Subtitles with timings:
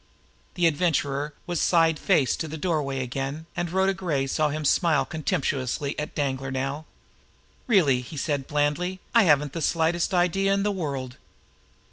[0.55, 5.05] The Adventurer was side face to the doorway again, and Rhoda Gray saw him smile
[5.05, 6.85] contemptuously at Danglar now.
[7.67, 11.17] "Really," he said blandly, "I haven't the slightest idea in the world."